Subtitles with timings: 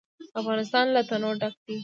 [0.39, 1.75] افغانستان له تنوع ډک دی.